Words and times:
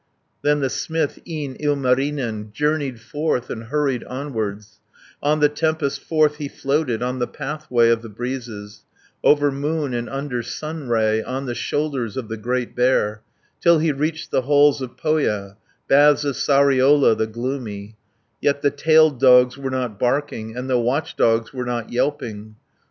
Then 0.41 0.61
the 0.61 0.69
smith, 0.71 1.19
e'en 1.29 1.55
Ilmarinen, 1.59 2.51
Journeyed 2.53 2.99
forth, 2.99 3.51
and 3.51 3.65
hurried 3.65 4.03
onwards, 4.05 4.79
On 5.21 5.41
the 5.41 5.47
tempest 5.47 5.99
forth 6.01 6.37
he 6.37 6.47
floated, 6.47 7.03
On 7.03 7.19
the 7.19 7.27
pathway 7.27 7.89
of 7.91 8.01
the 8.01 8.09
breezes, 8.09 8.83
Over 9.23 9.51
moon, 9.51 9.93
and 9.93 10.09
under 10.09 10.41
sunray, 10.41 11.21
On 11.21 11.45
the 11.45 11.53
shoulders 11.53 12.17
of 12.17 12.29
the 12.29 12.37
Great 12.37 12.75
Bear, 12.75 13.21
180 13.61 13.61
Till 13.61 13.77
he 13.77 13.91
reached 13.91 14.31
the 14.31 14.41
halls 14.41 14.81
of 14.81 14.97
Pohja, 14.97 15.55
Baths 15.87 16.25
of 16.25 16.35
Sariola 16.35 17.15
the 17.15 17.27
gloomy, 17.27 17.95
Yet 18.41 18.63
the 18.63 18.71
tailed 18.71 19.19
dogs 19.19 19.55
were 19.55 19.69
not 19.69 19.99
barking, 19.99 20.57
And 20.57 20.67
the 20.67 20.79
watch 20.79 21.15
dogs 21.15 21.53
were 21.53 21.63
not 21.65 21.91
yelping. 21.91 22.55